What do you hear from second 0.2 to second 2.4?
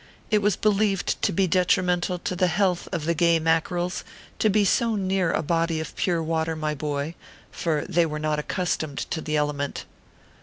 It was believed to be detrimental to